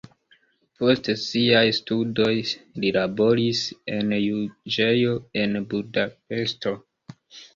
[0.77, 2.31] Post siaj studoj
[2.85, 3.61] li laboris
[3.97, 6.73] en juĝejo en Budapeŝto.